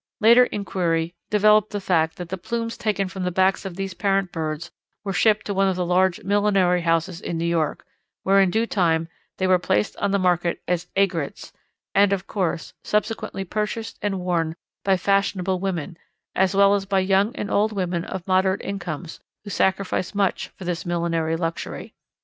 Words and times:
Later 0.19 0.45
inquiry 0.45 1.13
developed 1.29 1.69
the 1.69 1.79
fact 1.79 2.15
that 2.15 2.29
the 2.29 2.37
plumes 2.39 2.75
taken 2.75 3.07
from 3.07 3.21
the 3.21 3.29
backs 3.29 3.65
of 3.65 3.75
these 3.75 3.93
parent 3.93 4.31
birds 4.31 4.71
were 5.03 5.13
shipped 5.13 5.45
to 5.45 5.53
one 5.53 5.67
of 5.67 5.75
the 5.75 5.85
large 5.85 6.23
millinery 6.23 6.81
houses 6.81 7.21
in 7.21 7.37
New 7.37 7.45
York, 7.45 7.85
where 8.23 8.41
in 8.41 8.49
due 8.49 8.65
time 8.65 9.09
they 9.37 9.45
were 9.45 9.59
placed 9.59 9.95
on 9.97 10.09
the 10.09 10.17
market 10.17 10.59
as 10.67 10.87
"aigrettes," 10.95 11.53
and 11.93 12.11
of 12.13 12.25
course 12.25 12.73
subsequently 12.83 13.43
purchased 13.45 13.99
and 14.01 14.19
worn 14.19 14.55
by 14.83 14.97
fashionable 14.97 15.59
women, 15.59 15.95
as 16.35 16.55
well 16.55 16.73
as 16.73 16.87
by 16.87 16.99
young 16.99 17.35
and 17.35 17.51
old 17.51 17.71
women 17.71 18.03
of 18.03 18.25
moderate 18.25 18.61
incomes, 18.61 19.19
who 19.43 19.51
sacrifice 19.51 20.15
much 20.15 20.47
for 20.57 20.63
this 20.63 20.83
millinery 20.83 21.35
luxury. 21.35 21.93